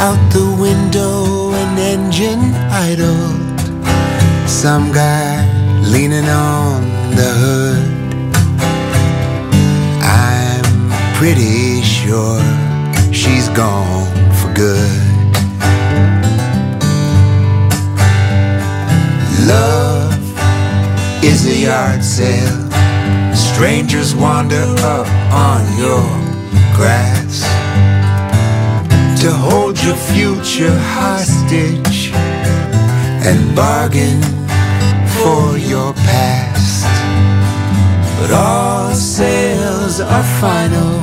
Out 0.05 0.19
the 0.33 0.53
window, 0.59 1.53
an 1.53 1.77
engine 1.79 2.53
idled. 2.71 3.59
Some 4.49 4.91
guy 4.91 5.31
leaning 5.93 6.27
on 6.27 6.81
the 7.15 7.29
hood. 7.41 7.87
I'm 10.03 10.65
pretty 11.15 11.81
sure 11.81 12.41
she's 13.13 13.47
gone 13.49 14.11
for 14.33 14.53
good. 14.53 15.16
Love 19.45 20.13
is 21.23 21.45
a 21.45 21.55
yard 21.55 22.03
sale. 22.03 22.71
Strangers 23.35 24.15
wander 24.15 24.65
up 24.79 25.07
on 25.31 25.61
your 25.77 26.01
grass 26.75 27.41
to 29.21 29.31
hold 29.31 29.81
your 29.83 29.95
future 29.95 30.75
hostage 30.95 32.11
and 33.27 33.55
bargain 33.55 34.21
for 35.17 35.57
your 35.57 35.93
past. 35.93 36.85
But 38.19 38.31
all 38.31 38.93
sales 38.93 39.99
are 39.99 40.23
final, 40.41 41.01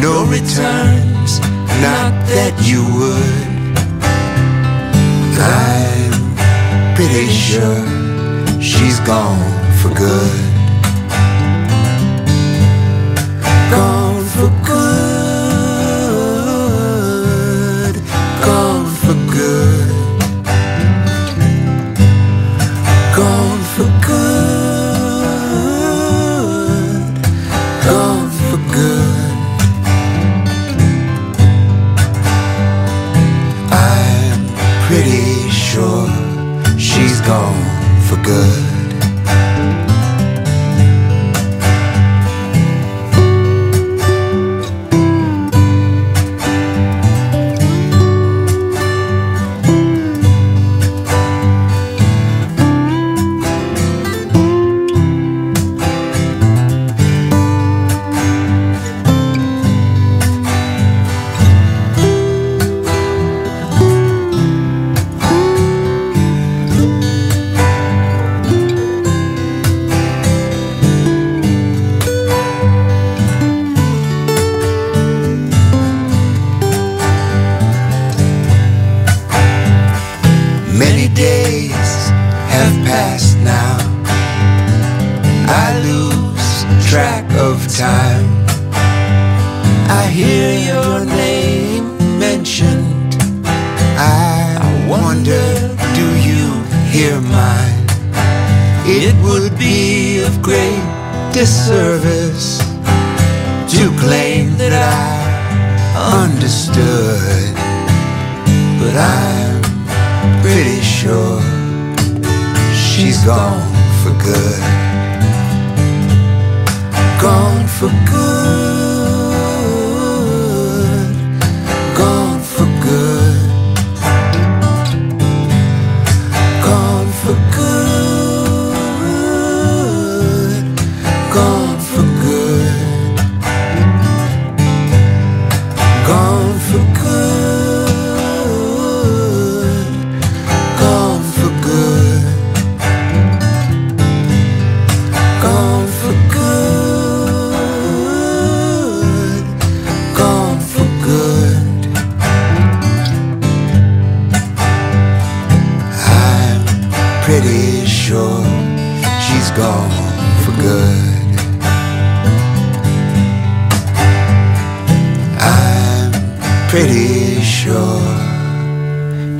no 0.00 0.24
returns, 0.26 1.40
not 1.80 2.12
that 2.32 2.54
you 2.62 2.82
would. 2.98 3.58
I 5.40 6.07
pretty 6.98 7.28
sure 7.28 7.76
she's 8.60 8.98
gone 8.98 9.38
for 9.80 9.94
good. 9.94 10.47
Gone 37.28 38.00
for 38.08 38.16
good. 38.22 38.67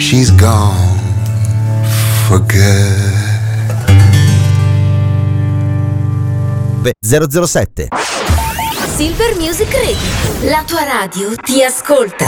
She's 0.09 0.31
gone 0.31 0.97
for 2.27 2.39
good. 2.39 3.13
Beh, 6.83 6.93
007. 7.03 7.89
Silver 8.97 9.37
Music 9.37 9.71
Radio. 9.71 10.51
La 10.51 10.63
tua 10.67 10.85
radio 10.85 11.35
ti 11.35 11.63
ascolta. 11.63 12.27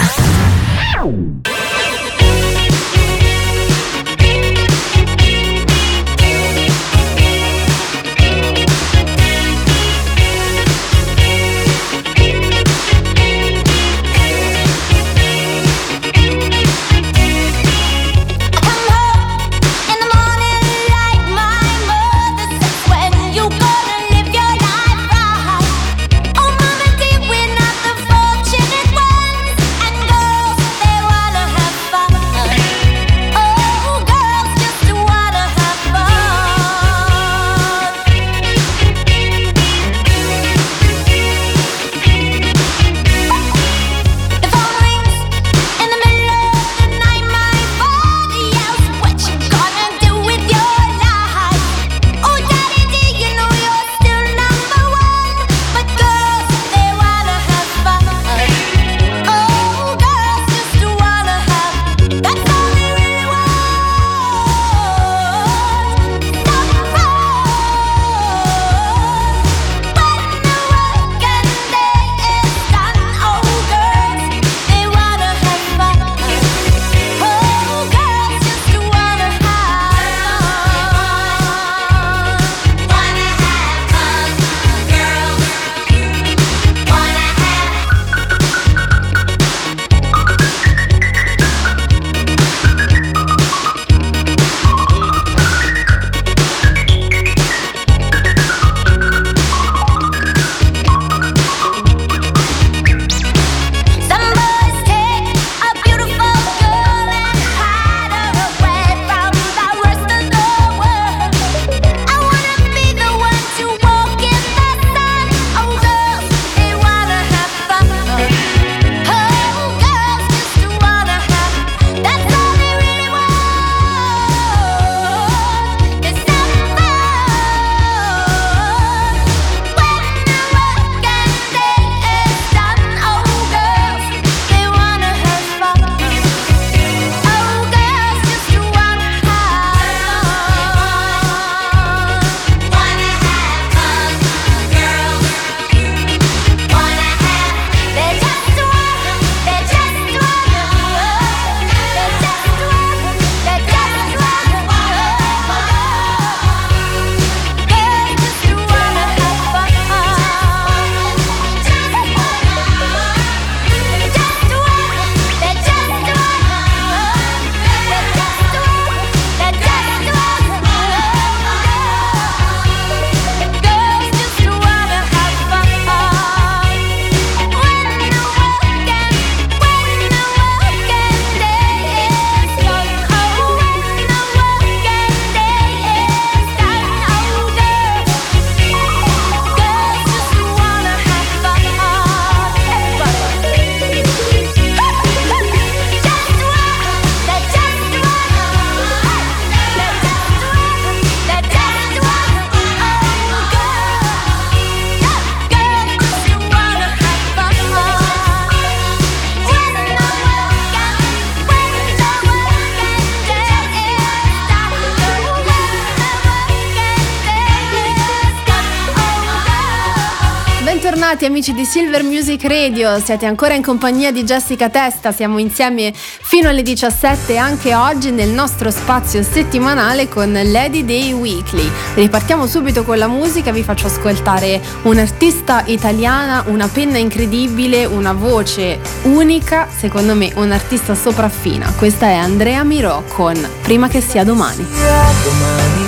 Bentornati 221.20 221.52
amici 221.52 221.52
di 221.52 221.66
Silver 221.66 222.02
Music 222.02 222.44
Radio, 222.44 222.98
siete 222.98 223.26
ancora 223.26 223.52
in 223.52 223.62
compagnia 223.62 224.10
di 224.10 224.24
Jessica 224.24 224.70
Testa, 224.70 225.12
siamo 225.12 225.36
insieme 225.36 225.92
fino 225.94 226.48
alle 226.48 226.62
17 226.62 227.36
anche 227.36 227.74
oggi 227.74 228.10
nel 228.10 228.30
nostro 228.30 228.70
spazio 228.70 229.22
settimanale 229.22 230.08
con 230.08 230.32
Lady 230.32 230.82
Day 230.82 231.12
Weekly. 231.12 231.70
Ripartiamo 231.94 232.46
subito 232.46 232.84
con 232.84 232.96
la 232.96 233.06
musica, 233.06 233.52
vi 233.52 233.62
faccio 233.62 233.88
ascoltare 233.88 234.62
un'artista 234.84 235.64
italiana, 235.66 236.44
una 236.46 236.68
penna 236.68 236.96
incredibile, 236.96 237.84
una 237.84 238.14
voce 238.14 238.80
unica, 239.02 239.68
secondo 239.68 240.14
me 240.14 240.32
un'artista 240.34 240.94
sopraffina. 240.94 241.70
Questa 241.76 242.06
è 242.06 242.14
Andrea 242.14 242.64
Mirò 242.64 243.02
con 243.08 243.36
Prima 243.60 243.88
che 243.88 244.00
sia 244.00 244.24
domani. 244.24 244.64
domani 244.64 245.79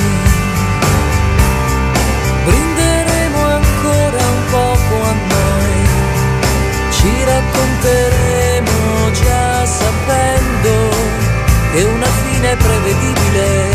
fine 12.42 12.56
prevedibile, 12.56 13.68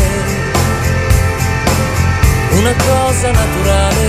una 2.50 2.74
cosa 2.74 3.30
naturale, 3.30 4.08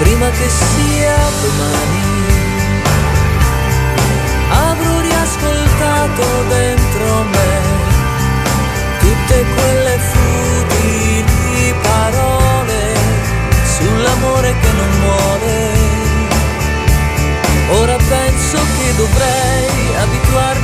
prima 0.00 0.28
che 0.30 0.48
sia 0.48 1.16
domani. 1.42 2.10
Avrò 4.50 5.00
riascoltato 5.00 6.22
dentro 6.48 7.22
me 7.34 7.60
tutte 8.98 9.44
quelle 9.54 9.98
futili 10.12 11.74
parole 11.82 12.94
sull'amore 13.76 14.54
che 14.60 14.72
non 14.72 14.90
muore. 15.00 15.70
Ora 17.80 17.96
penso 17.96 18.58
che 18.76 18.94
dovrei 18.96 19.94
abituarmi 20.02 20.61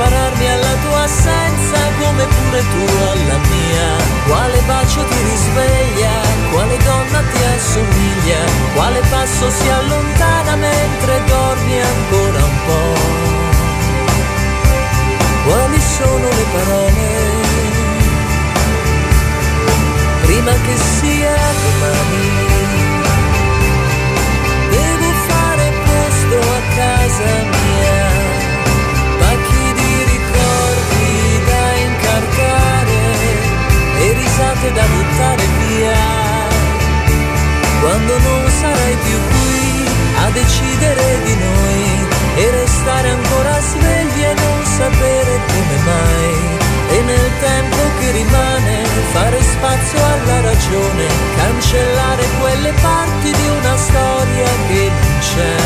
prepararmi 0.00 0.46
alla 0.48 0.74
tua 0.82 1.02
assenza 1.02 1.78
come 2.00 2.24
pure 2.24 2.60
tu 2.72 2.84
alla 3.12 3.38
mia. 3.52 3.88
Quale 4.26 4.60
bacio 4.66 5.04
ti 5.04 5.22
risveglia, 5.30 6.14
quale 6.52 6.76
donna 6.78 7.22
ti 7.32 7.42
assomiglia, 7.56 8.40
quale 8.74 9.00
passo 9.10 9.50
si 9.50 9.68
allontana 9.68 10.56
mentre 10.56 11.24
dormi 11.26 11.80
ancora 11.80 12.44
un 12.44 12.58
po'. 12.66 12.98
Quali 15.44 15.80
sono 15.80 16.28
le 16.28 16.46
parole? 16.54 17.08
Prima 20.22 20.52
che 20.52 20.76
sia 20.76 21.36
domani. 21.62 22.48
Devo 24.70 25.10
fare 25.26 25.72
posto 25.84 26.38
a 26.38 26.60
casa 26.76 27.59
e 34.60 34.68
risate 34.68 34.72
da 34.72 34.86
buttare 34.86 35.46
via. 35.58 35.96
Quando 37.80 38.18
non 38.18 38.50
sarai 38.50 38.96
più 39.04 39.18
qui 39.32 39.84
a 40.16 40.30
decidere 40.30 41.22
di 41.24 41.34
noi 41.34 42.06
e 42.36 42.50
restare 42.50 43.10
ancora 43.10 43.60
svegli 43.60 44.22
e 44.22 44.34
non 44.34 44.64
sapere 44.64 45.40
come 45.46 45.76
mai. 45.84 46.58
E 46.92 47.00
nel 47.02 47.30
tempo 47.40 47.76
che 48.00 48.10
rimane 48.10 48.84
fare 49.12 49.40
spazio 49.40 49.98
alla 50.04 50.40
ragione, 50.40 51.06
cancellare 51.36 52.24
quelle 52.40 52.72
parti 52.82 53.30
di 53.30 53.48
una 53.48 53.76
storia 53.76 54.48
che 54.68 54.90
non 54.90 55.18
c'è. 55.20 55.56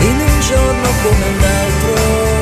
In 0.00 0.18
un 0.18 0.40
giorno 0.40 0.88
come 1.02 1.24
un 1.26 1.44
altro. 1.44 2.39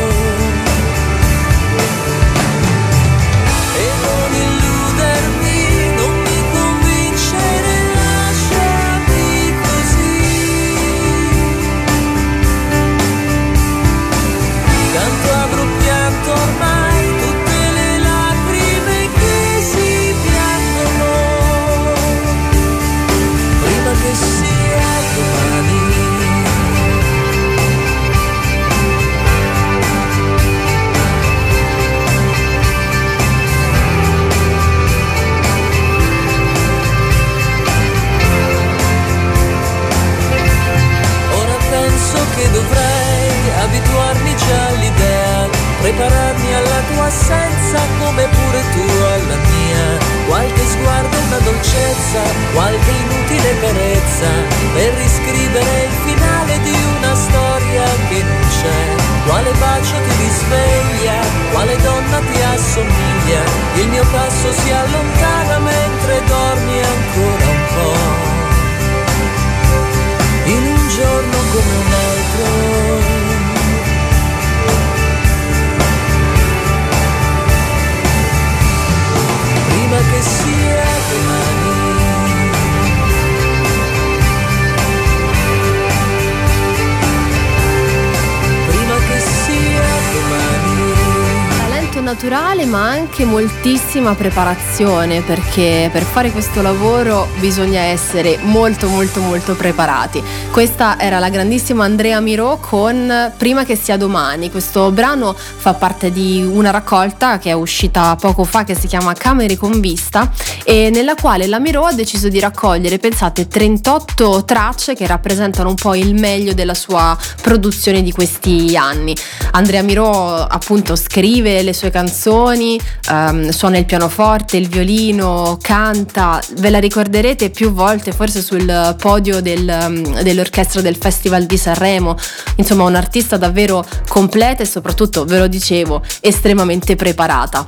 Anche 93.19 93.25
moltissima 93.25 94.15
preparazione 94.15 95.23
perché 95.23 95.89
per 95.93 96.05
fare 96.05 96.31
questo 96.31 96.63
lavoro 96.63 97.27
bisogna 97.41 97.81
essere 97.81 98.39
molto 98.43 98.87
molto 98.89 99.21
molto 99.21 99.57
preparati. 99.57 100.23
Questa 100.53 101.01
era 101.01 101.19
la 101.19 101.29
grandissima 101.29 101.85
Andrea 101.85 102.21
Miro 102.21 102.59
con 102.61 103.33
Prima 103.37 103.65
che 103.65 103.75
sia 103.75 103.97
domani. 103.97 104.53
Questo 104.53 104.93
brano 104.93 105.35
fa 105.35 105.75
parte 105.75 106.13
di 106.13 106.49
una 106.49 106.71
raccolta 106.71 107.39
che 107.39 107.51
è 107.51 107.55
uscita 107.55 108.15
poco 108.15 108.45
fa 108.45 108.63
che 108.63 108.77
si 108.77 108.87
chiama 108.87 109.15
Camere 109.15 109.57
con 109.57 109.81
vista 109.81 110.31
e 110.63 110.91
nella 110.91 111.17
quale 111.17 111.49
la 111.49 111.59
Miro 111.59 111.87
ha 111.87 111.93
deciso 111.93 112.29
di 112.29 112.39
raccogliere, 112.39 112.99
pensate, 112.99 113.49
38 113.49 114.45
tracce 114.45 114.95
che 114.95 115.09
rappresentano 115.09 115.71
un 115.71 115.75
po' 115.75 115.97
il 115.97 116.15
meglio 116.15 116.55
della 116.55 116.75
sua 116.75 117.19
produzione 117.43 118.03
di 118.03 118.13
questi 118.13 118.77
anni. 118.77 119.17
Andrea 119.53 119.83
Miro 119.83 120.37
appunto 120.37 120.95
scrive 120.95 121.63
le 121.63 121.73
sue 121.73 121.91
canzoni, 121.91 122.79
ehm, 123.09 123.51
suona 123.51 123.79
il 123.79 123.85
pianoforte, 123.85 124.57
il 124.57 124.69
violino, 124.69 125.59
canta, 125.61 126.41
ve 126.59 126.71
la 126.71 126.79
ricorderete 126.79 127.51
più 127.51 127.73
volte 127.73 128.13
forse 128.13 128.43
sul 128.43 128.97
podio 128.99 129.41
del, 129.41 129.69
ehm, 129.69 130.23
dell'orchestra 130.23 130.81
del 130.81 130.97
Festival 130.97 131.45
di 131.45 131.57
Sanremo, 131.57 132.17
insomma 132.57 132.85
un 132.85 132.95
artista 132.95 133.37
davvero 133.37 133.85
completa 134.09 134.63
e 134.63 134.67
soprattutto, 134.67 135.25
ve 135.25 135.39
lo 135.39 135.47
dicevo, 135.47 136.03
estremamente 136.21 136.97
preparata. 136.97 137.67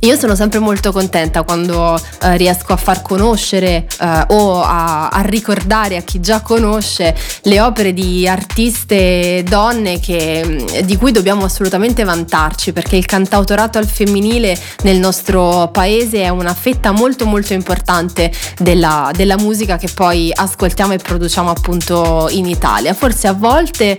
Io 0.00 0.16
sono 0.16 0.34
sempre 0.34 0.60
molto 0.60 0.92
contenta 0.92 1.42
quando 1.42 2.00
eh, 2.22 2.36
riesco 2.38 2.72
a 2.72 2.76
far 2.76 3.02
conoscere 3.02 3.86
eh, 4.00 4.24
o 4.28 4.62
a, 4.62 5.08
a 5.08 5.20
ricordare 5.20 5.96
a 5.98 6.00
chi 6.00 6.20
già 6.20 6.40
conosce 6.40 7.14
le 7.42 7.60
opere 7.60 7.92
di 7.92 8.26
artiste 8.26 9.44
donne 9.46 10.00
che- 10.00 10.42
mm, 10.46 10.78
di 10.84 10.96
cui 10.96 11.12
dobbiamo 11.12 11.44
assolutamente 11.44 12.02
vantarci 12.04 12.72
perché 12.72 12.96
il 12.96 13.04
cantautorato 13.04 13.76
al 13.76 13.86
femminile 13.86 14.58
nel 14.84 14.98
nostro 14.98 15.68
paese 15.70 16.22
è 16.22 16.30
una 16.30 16.54
fetta 16.54 16.92
molto 16.92 17.26
molto 17.26 17.52
importante 17.52 18.32
della, 18.58 19.10
della 19.14 19.36
musica 19.36 19.76
che 19.76 19.90
poi 19.92 20.32
ascoltiamo 20.34 20.94
e 20.94 20.98
produciamo 20.98 21.50
appunto 21.50 22.28
in 22.30 22.46
Italia. 22.46 22.94
Forse 22.94 23.28
a 23.28 23.34
volte 23.34 23.96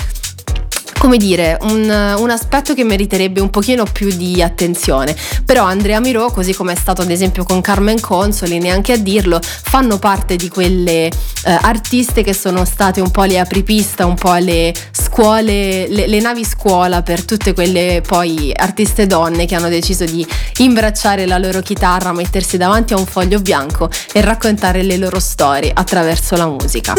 come 1.01 1.17
dire, 1.17 1.57
un, 1.61 2.15
un 2.19 2.29
aspetto 2.29 2.75
che 2.75 2.83
meriterebbe 2.83 3.41
un 3.41 3.49
pochino 3.49 3.85
più 3.91 4.15
di 4.15 4.39
attenzione. 4.39 5.15
Però 5.43 5.63
Andrea 5.63 5.99
Miro, 5.99 6.29
così 6.29 6.53
come 6.53 6.73
è 6.73 6.75
stato 6.75 7.01
ad 7.01 7.09
esempio 7.09 7.43
con 7.43 7.59
Carmen 7.59 7.99
Consoli, 7.99 8.59
neanche 8.59 8.91
a 8.91 8.97
dirlo, 8.97 9.39
fanno 9.41 9.97
parte 9.97 10.35
di 10.35 10.47
quelle 10.47 11.07
eh, 11.07 11.11
artiste 11.43 12.21
che 12.21 12.35
sono 12.35 12.65
state 12.65 13.01
un 13.01 13.09
po' 13.09 13.23
le 13.23 13.39
apripista, 13.39 14.05
un 14.05 14.13
po' 14.13 14.35
le 14.35 14.71
scuole, 14.91 15.87
le, 15.87 16.05
le 16.05 16.19
navi 16.19 16.45
scuola 16.45 17.01
per 17.01 17.25
tutte 17.25 17.55
quelle 17.55 18.03
poi 18.05 18.53
artiste 18.55 19.07
donne 19.07 19.47
che 19.47 19.55
hanno 19.55 19.69
deciso 19.69 20.05
di 20.05 20.23
imbracciare 20.57 21.25
la 21.25 21.39
loro 21.39 21.61
chitarra, 21.61 22.13
mettersi 22.13 22.57
davanti 22.57 22.93
a 22.93 22.99
un 22.99 23.07
foglio 23.07 23.39
bianco 23.39 23.89
e 24.13 24.21
raccontare 24.21 24.83
le 24.83 24.97
loro 24.97 25.19
storie 25.19 25.71
attraverso 25.73 26.35
la 26.35 26.45
musica. 26.45 26.93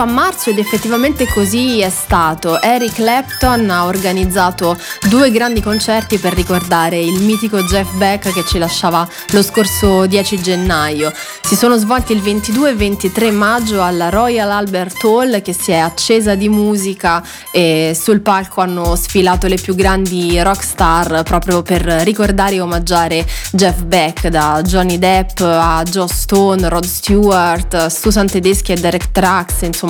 A 0.00 0.04
marzo 0.04 0.50
ed 0.50 0.58
effettivamente 0.58 1.26
così 1.26 1.80
è 1.80 1.90
stato. 1.90 2.60
Eric 2.60 2.94
Clapton 2.94 3.68
ha 3.68 3.84
organizzato 3.86 4.76
due 5.08 5.30
grandi 5.30 5.60
concerti 5.60 6.18
per 6.18 6.34
ricordare 6.34 7.00
il 7.00 7.20
mitico 7.20 7.62
Jeff 7.62 7.90
Beck 7.94 8.32
che 8.32 8.44
ci 8.46 8.58
lasciava 8.58 9.08
lo 9.30 9.42
scorso 9.42 10.06
10 10.06 10.40
gennaio. 10.40 11.12
Si 11.42 11.56
sono 11.56 11.76
svolti 11.78 12.12
il 12.12 12.20
22 12.20 12.70
e 12.70 12.74
23 12.74 13.30
maggio 13.32 13.82
alla 13.82 14.08
Royal 14.08 14.50
Albert 14.50 15.02
Hall 15.02 15.42
che 15.42 15.52
si 15.52 15.72
è 15.72 15.78
accesa 15.78 16.34
di 16.34 16.48
musica 16.48 17.24
e 17.50 17.96
sul 17.98 18.20
palco 18.20 18.60
hanno 18.60 18.94
sfilato 18.94 19.48
le 19.48 19.56
più 19.56 19.74
grandi 19.74 20.40
rock 20.42 20.62
star 20.62 21.22
proprio 21.24 21.62
per 21.62 21.82
ricordare 21.82 22.56
e 22.56 22.60
omaggiare 22.60 23.26
Jeff 23.50 23.82
Beck 23.82 24.28
da 24.28 24.60
Johnny 24.62 24.98
Depp 24.98 25.40
a 25.40 25.82
Joe 25.82 26.08
Stone, 26.08 26.68
Rod 26.68 26.84
Stewart, 26.84 27.86
Susan 27.86 28.26
Tedeschi 28.26 28.72
e 28.72 28.76
Derek 28.76 29.10
Trax, 29.10 29.62
insomma 29.62 29.86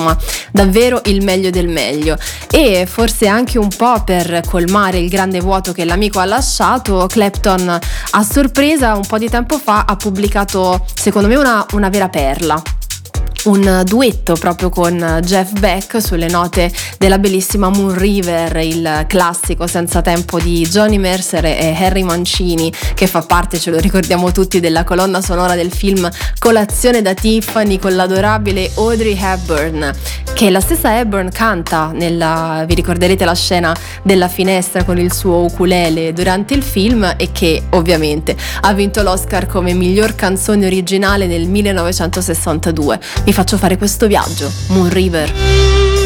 davvero 0.51 1.01
il 1.05 1.23
meglio 1.23 1.49
del 1.49 1.67
meglio. 1.67 2.17
E 2.49 2.85
forse 2.85 3.27
anche 3.27 3.57
un 3.57 3.69
po' 3.69 4.03
per 4.03 4.41
colmare 4.47 4.99
il 4.99 5.09
grande 5.09 5.39
vuoto 5.39 5.71
che 5.71 5.85
l'amico 5.85 6.19
ha 6.19 6.25
lasciato, 6.25 7.07
Clapton 7.07 7.79
a 8.11 8.23
sorpresa 8.23 8.95
un 8.95 9.05
po' 9.05 9.17
di 9.17 9.29
tempo 9.29 9.57
fa 9.57 9.85
ha 9.87 9.95
pubblicato 9.95 10.85
secondo 10.93 11.27
me 11.27 11.35
una, 11.35 11.65
una 11.73 11.89
vera 11.89 12.09
perla 12.09 12.61
un 13.49 13.81
duetto 13.83 14.35
proprio 14.35 14.69
con 14.69 15.19
Jeff 15.23 15.53
Beck 15.59 15.99
sulle 15.99 16.27
note 16.27 16.71
della 16.99 17.17
bellissima 17.17 17.69
Moon 17.69 17.97
River, 17.97 18.55
il 18.57 19.05
classico 19.07 19.65
senza 19.65 20.01
tempo 20.01 20.39
di 20.39 20.67
Johnny 20.69 20.99
Mercer 20.99 21.45
e 21.45 21.75
Harry 21.75 22.03
Mancini, 22.03 22.71
che 22.93 23.07
fa 23.07 23.21
parte, 23.21 23.57
ce 23.57 23.71
lo 23.71 23.79
ricordiamo 23.79 24.31
tutti, 24.31 24.59
della 24.59 24.83
colonna 24.83 25.19
sonora 25.19 25.55
del 25.55 25.71
film 25.71 26.07
Colazione 26.37 27.01
da 27.01 27.15
Tiffany 27.15 27.79
con 27.79 27.95
l'adorabile 27.95 28.69
Audrey 28.75 29.17
Hepburn, 29.19 29.93
che 30.33 30.51
la 30.51 30.59
stessa 30.59 30.99
Hepburn 30.99 31.29
canta 31.31 31.91
nella, 31.91 32.63
vi 32.67 32.75
ricorderete 32.75 33.25
la 33.25 33.33
scena 33.33 33.75
della 34.03 34.27
finestra 34.27 34.83
con 34.83 34.99
il 34.99 35.11
suo 35.11 35.43
ukulele 35.43 36.13
durante 36.13 36.53
il 36.53 36.61
film 36.61 37.15
e 37.17 37.31
che 37.31 37.63
ovviamente 37.71 38.37
ha 38.61 38.73
vinto 38.73 39.01
l'Oscar 39.01 39.47
come 39.47 39.73
miglior 39.73 40.13
canzone 40.13 40.67
originale 40.67 41.25
nel 41.25 41.47
1962 41.47 42.99
vi 43.23 43.33
faccio 43.39 43.57
fare 43.57 43.77
questo 43.77 44.05
viaggio, 44.07 44.51
Moon 44.67 44.89
River. 44.89 45.98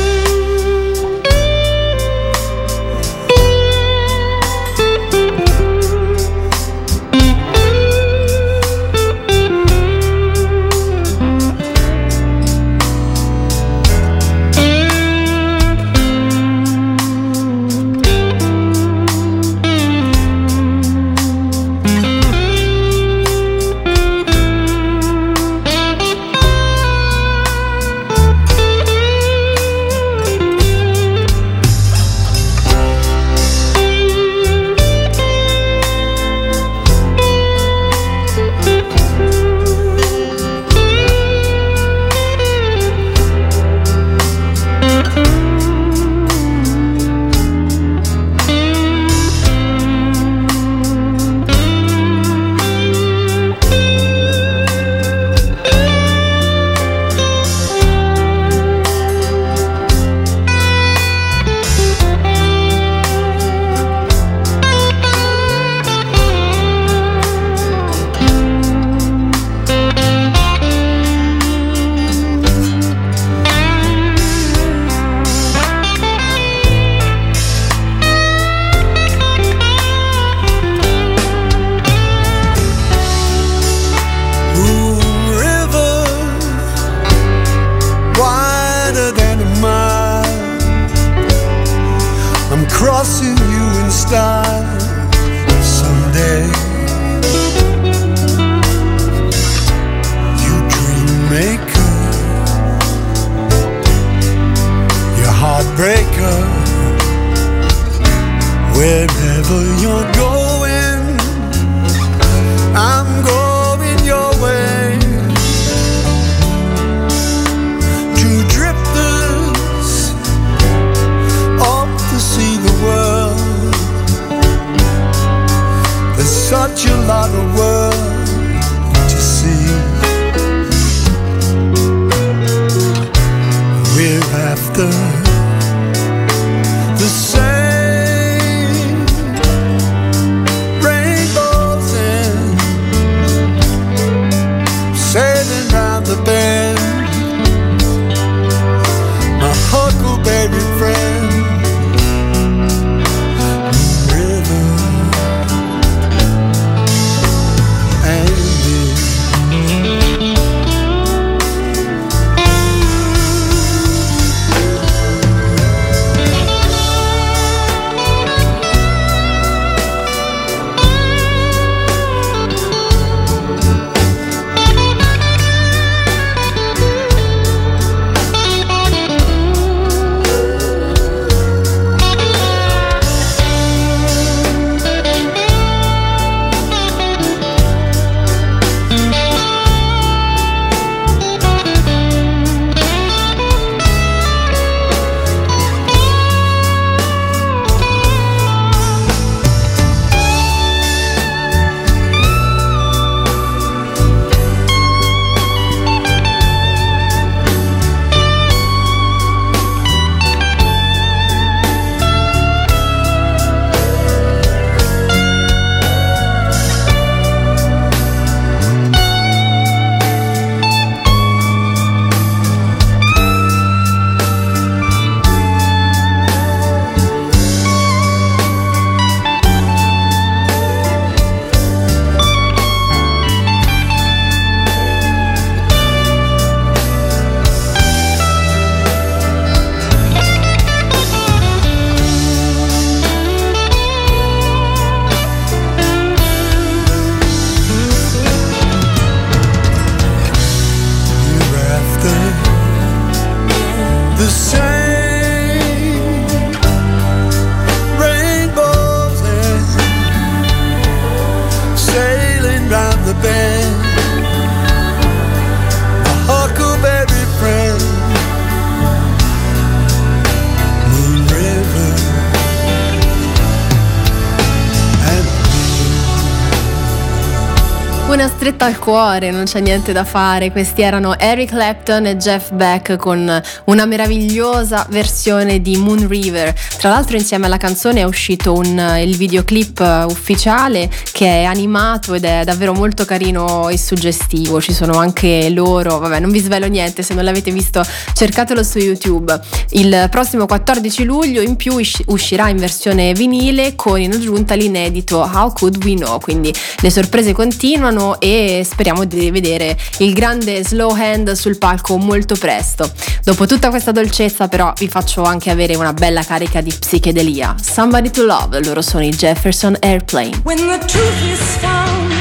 Stretta 278.43 278.65
al 278.65 278.77
cuore, 278.77 279.31
non 279.31 279.45
c'è 279.45 279.61
niente 279.61 279.93
da 279.93 280.03
fare. 280.03 280.51
Questi 280.51 280.81
erano 280.81 281.17
Eric 281.17 281.51
Clapton 281.51 282.07
e 282.07 282.17
Jeff 282.17 282.51
Beck 282.51 282.97
con 282.97 283.41
una 283.65 283.85
meravigliosa 283.85 284.85
versione 284.89 285.61
di 285.61 285.77
Moon 285.77 286.09
River. 286.09 286.53
Tra 286.77 286.89
l'altro 286.89 287.15
insieme 287.15 287.45
alla 287.45 287.55
canzone 287.55 288.01
è 288.01 288.03
uscito 288.03 288.51
un- 288.51 288.97
il 289.01 289.15
videoclip 289.15 289.79
eh, 289.79 290.03
ufficiale 290.03 290.89
che 291.13 291.25
è 291.25 291.43
animato 291.45 292.15
ed 292.15 292.25
è 292.25 292.43
davvero 292.43 292.73
molto 292.73 293.05
carino 293.05 293.69
e 293.69 293.77
suggestivo. 293.77 294.59
Ci 294.59 294.73
sono 294.73 294.97
anche 294.97 295.49
loro, 295.49 295.99
vabbè 295.99 296.19
non 296.19 296.29
vi 296.29 296.39
svelo 296.39 296.67
niente, 296.67 297.01
se 297.01 297.13
non 297.13 297.23
l'avete 297.23 297.49
visto 297.49 297.81
cercatelo 298.13 298.61
su 298.61 298.77
YouTube. 298.77 299.39
Il 299.69 300.07
prossimo 300.11 300.47
14 300.47 301.05
luglio 301.05 301.41
in 301.41 301.55
più 301.55 301.75
usci- 301.75 302.03
uscirà 302.07 302.49
in 302.49 302.57
versione 302.57 303.13
vinile 303.13 303.75
con 303.75 304.01
in 304.01 304.11
aggiunta 304.11 304.53
l'inedito 304.55 305.19
How 305.19 305.53
Could 305.53 305.81
We 305.85 305.93
Know, 305.93 306.19
quindi 306.19 306.53
le 306.81 306.89
sorprese 306.89 307.31
continuano 307.31 308.19
e 308.19 308.31
speriamo 308.63 309.05
di 309.05 309.29
vedere 309.31 309.77
il 309.99 310.13
grande 310.13 310.63
slow 310.63 310.93
hand 310.95 311.31
sul 311.33 311.57
palco 311.57 311.97
molto 311.97 312.35
presto. 312.35 312.91
Dopo 313.23 313.45
tutta 313.45 313.69
questa 313.69 313.91
dolcezza 313.91 314.47
però 314.47 314.73
vi 314.77 314.87
faccio 314.87 315.23
anche 315.23 315.51
avere 315.51 315.75
una 315.75 315.93
bella 315.93 316.23
carica 316.23 316.61
di 316.61 316.73
psichedelia. 316.77 317.55
Somebody 317.61 318.09
to 318.09 318.23
Love, 318.23 318.63
loro 318.63 318.81
sono 318.81 319.03
i 319.03 319.09
Jefferson 319.09 319.75
Airplane. 319.79 320.41
When 320.43 320.57
the 320.57 320.79
truth 320.85 321.21
is 321.31 321.39
found 321.59 322.11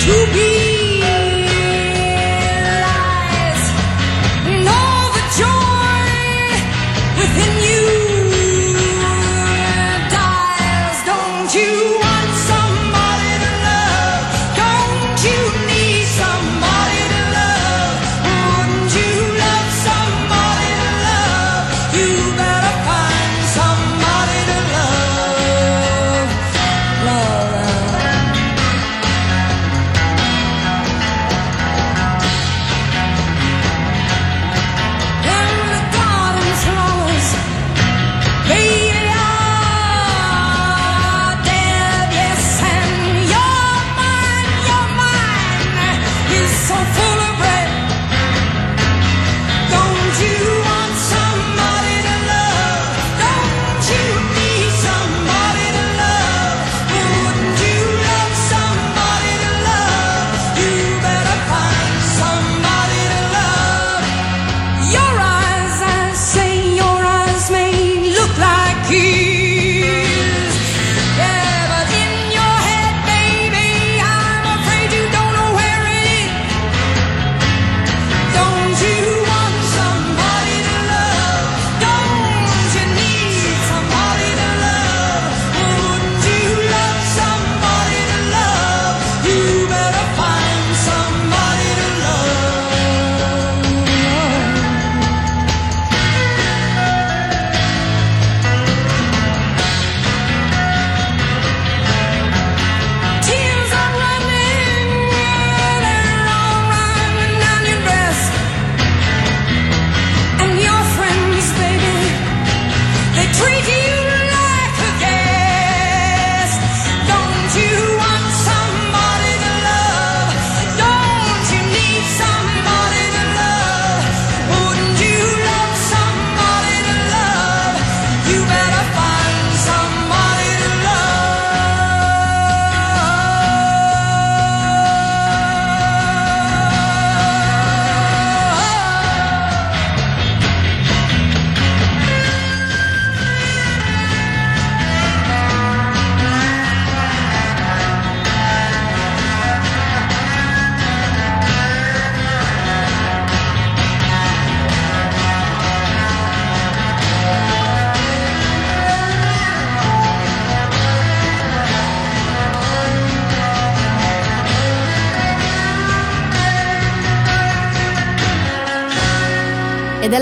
to 0.00 0.26
be 0.32 0.71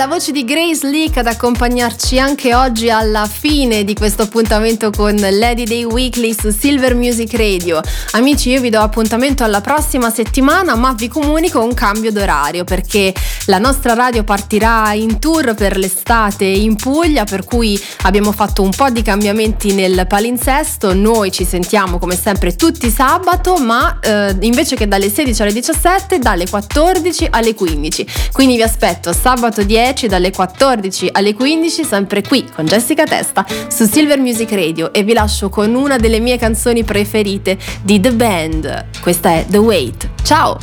la 0.01 0.07
voce 0.07 0.33
di 0.33 0.47
Grace 0.47 0.89
Leak 0.89 1.19
ad 1.19 1.27
accompagnarci 1.27 2.19
anche 2.19 2.55
oggi 2.55 2.89
alla 2.89 3.27
fine 3.27 3.85
di 3.85 3.93
questo 3.93 4.23
appuntamento 4.23 4.91
con 4.91 5.15
Lady 5.15 5.65
Day 5.65 5.85
Weekly 5.85 6.33
su 6.33 6.49
Silver 6.49 6.95
Music 6.95 7.35
Radio. 7.35 7.83
Amici, 8.13 8.49
io 8.49 8.63
vi 8.63 8.71
do 8.71 8.81
appuntamento 8.81 9.45
alla 9.45 9.61
prossima 9.61 10.09
settimana, 10.09 10.75
ma 10.75 10.95
vi 10.95 11.07
comunico 11.09 11.63
un 11.63 11.75
cambio 11.75 12.11
d'orario 12.13 12.65
perché 12.65 13.13
la 13.45 13.59
nostra 13.59 13.93
radio 13.93 14.25
partirà 14.25 14.95
in 14.95 15.19
tour 15.19 15.53
per 15.53 15.77
l'estate 15.77 16.47
in 16.47 16.77
Puglia, 16.77 17.25
per 17.25 17.45
cui 17.45 17.79
abbiamo 18.05 18.33
fatto 18.33 18.63
un 18.63 18.71
po' 18.71 18.89
di 18.89 19.03
cambiamenti 19.03 19.75
nel 19.75 20.07
palinsesto. 20.09 20.95
Noi 20.95 21.31
ci 21.31 21.45
sentiamo 21.45 21.99
come 21.99 22.17
sempre 22.17 22.57
tutti 22.57 22.89
sabato, 22.89 23.59
ma 23.59 23.99
eh, 24.01 24.35
invece 24.41 24.77
che 24.77 24.89
dalle 24.89 25.11
16 25.11 25.43
alle 25.43 25.53
17, 25.53 26.19
dalle 26.21 26.49
14 26.49 27.27
alle 27.29 27.55
15. 27.55 28.07
Quindi 28.33 28.57
vi 28.57 28.63
aspetto 28.63 29.13
sabato 29.13 29.63
10 29.63 29.89
dalle 29.91 30.31
14 30.31 31.09
alle 31.13 31.35
15, 31.35 31.85
sempre 31.85 32.23
qui 32.23 32.49
con 32.55 32.65
Jessica 32.65 33.05
Testa 33.05 33.45
su 33.69 33.87
Silver 33.87 34.21
Music 34.21 34.53
Radio 34.53 34.93
e 34.93 35.03
vi 35.03 35.13
lascio 35.13 35.49
con 35.49 35.75
una 35.75 35.97
delle 35.97 36.21
mie 36.21 36.39
canzoni 36.39 36.85
preferite 36.85 37.59
di 37.83 37.99
The 37.99 38.13
Band. 38.13 38.87
Questa 39.01 39.31
è 39.31 39.45
The 39.49 39.59
Wait. 39.59 40.09
Ciao! 40.23 40.59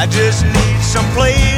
I 0.00 0.06
just 0.06 0.44
need 0.44 0.80
some 0.80 1.04
place 1.12 1.57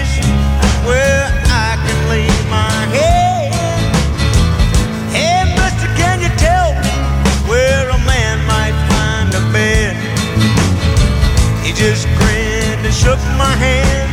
shook 13.01 13.19
my 13.39 13.55
hand. 13.57 14.11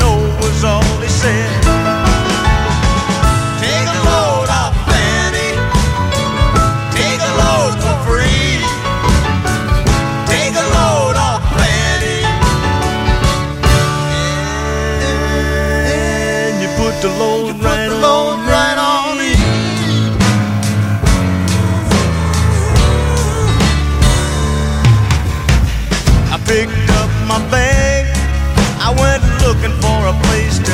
No 0.00 0.10
was 0.42 0.64
all 0.64 0.82
he 1.00 1.08
said. 1.08 1.63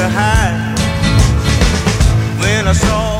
to 0.01 0.09
hide 0.09 0.79
when 2.41 2.67
I 2.67 2.73
saw. 2.73 3.20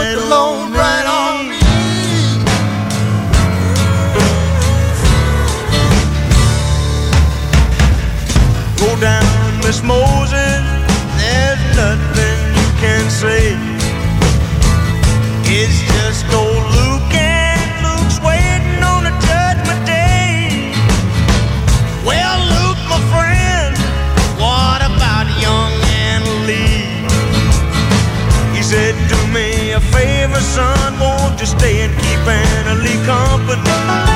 right 0.00 0.14
put 0.14 0.20
the 0.20 0.28
load 0.28 0.70
right 0.72 1.06
on 1.06 1.48
me. 1.48 1.60
Go 8.78 9.00
down, 9.00 9.58
Miss 9.64 9.82
Moses. 9.82 10.62
There's 11.18 11.76
nothing 11.76 12.38
you 12.58 12.68
can 12.80 13.10
say. 13.10 13.69
but 33.56 34.09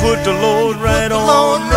put 0.00 0.24
the 0.24 0.32
load 0.32 0.76
right 0.76 1.12
on 1.12 1.69